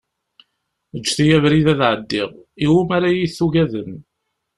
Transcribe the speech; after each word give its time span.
Ğǧet-iyi 0.97 1.35
abrid 1.37 1.67
ad 1.73 1.81
ɛeddiɣ, 1.89 2.29
iwumi 2.63 2.93
ara 2.95 3.09
yi-tugadem? 3.17 3.91